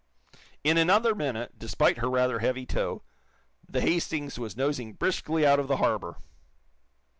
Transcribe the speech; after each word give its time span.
In 0.63 0.79
another 0.79 1.13
minute, 1.13 1.59
despite 1.59 1.97
her 1.99 2.09
rather 2.09 2.39
heavy 2.39 2.65
tow, 2.65 3.03
the 3.69 3.81
"Hastings" 3.81 4.39
was 4.39 4.57
nosing 4.57 4.93
briskly 4.93 5.45
out 5.45 5.59
of 5.59 5.67
the 5.67 5.77
harbor. 5.77 6.17